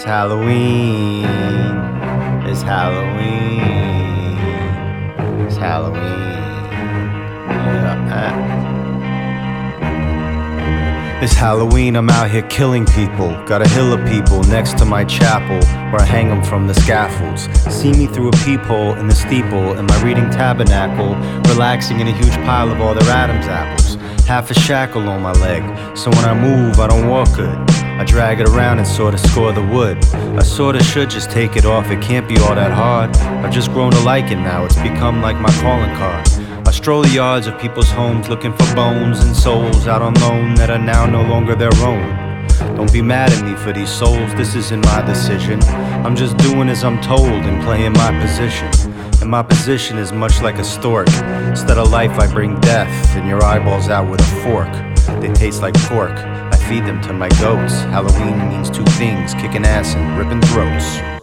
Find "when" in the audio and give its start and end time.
26.08-26.24